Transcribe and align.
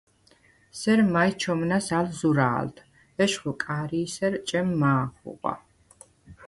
სერ 0.79 0.99
მაჲ 1.13 1.31
ჩომნას 1.41 1.87
ალ 1.97 2.07
ზურა̄ლდ: 2.17 2.77
ეშხუ 3.23 3.51
კა̄რისერ 3.63 4.33
ჭემ 4.47 4.67
მა̄ 4.79 5.01
ხუღვა. 5.17 5.53